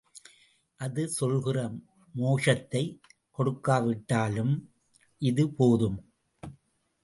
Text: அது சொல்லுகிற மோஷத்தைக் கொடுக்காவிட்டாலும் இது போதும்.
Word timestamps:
அது 0.75 1.09
சொல்லுகிற 1.09 1.57
மோஷத்தைக் 2.15 2.99
கொடுக்காவிட்டாலும் 3.37 4.55
இது 5.21 5.49
போதும். 5.49 6.13